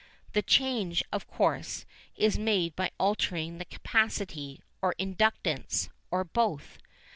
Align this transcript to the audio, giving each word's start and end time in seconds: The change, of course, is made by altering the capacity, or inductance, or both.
The 0.33 0.41
change, 0.41 1.03
of 1.11 1.27
course, 1.27 1.85
is 2.15 2.35
made 2.39 2.75
by 2.75 2.89
altering 2.99 3.59
the 3.59 3.65
capacity, 3.65 4.63
or 4.81 4.95
inductance, 4.97 5.89
or 6.09 6.23
both. 6.23 6.79